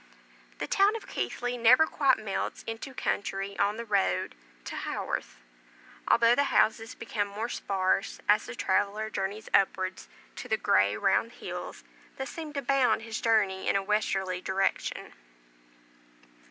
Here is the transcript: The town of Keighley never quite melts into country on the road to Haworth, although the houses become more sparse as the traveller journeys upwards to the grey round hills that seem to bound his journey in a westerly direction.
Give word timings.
The 0.57 0.65
town 0.65 0.95
of 0.95 1.05
Keighley 1.07 1.59
never 1.59 1.85
quite 1.85 2.17
melts 2.17 2.63
into 2.65 2.91
country 2.95 3.55
on 3.59 3.77
the 3.77 3.85
road 3.85 4.33
to 4.65 4.75
Haworth, 4.77 5.37
although 6.07 6.33
the 6.33 6.45
houses 6.45 6.95
become 6.95 7.27
more 7.27 7.49
sparse 7.49 8.19
as 8.27 8.47
the 8.47 8.55
traveller 8.55 9.11
journeys 9.11 9.47
upwards 9.53 10.09
to 10.37 10.47
the 10.47 10.57
grey 10.57 10.97
round 10.97 11.33
hills 11.33 11.83
that 12.17 12.29
seem 12.29 12.51
to 12.53 12.63
bound 12.63 13.03
his 13.03 13.21
journey 13.21 13.69
in 13.69 13.75
a 13.75 13.83
westerly 13.83 14.41
direction. 14.41 15.13